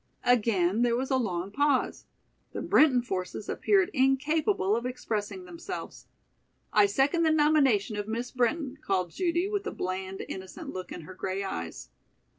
[0.25, 2.05] Again there was a long pause.
[2.53, 6.07] The Brinton forces appeared incapable of expressing themselves.
[6.73, 11.01] "I second the nomination of Miss Brinton," called Judy, with a bland, innocent look in
[11.01, 11.89] her gray eyes.